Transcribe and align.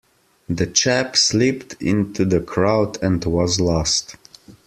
The 0.49 0.65
chap 0.65 1.15
slipped 1.15 1.79
into 1.79 2.25
the 2.25 2.39
crowd 2.41 2.97
and 3.03 3.23
was 3.23 3.59
lost. 3.59 4.15